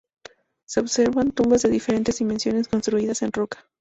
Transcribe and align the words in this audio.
Se 0.65 0.79
observan 0.79 1.29
tumbas 1.31 1.61
de 1.61 1.69
diferentes 1.69 2.17
dimensiones 2.17 2.67
construidas 2.67 3.21
en 3.21 3.31
roca. 3.31 3.67